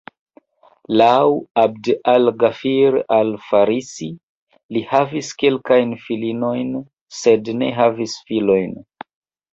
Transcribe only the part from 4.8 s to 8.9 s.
havis kelkajn filinojn, sed ne havis filojn.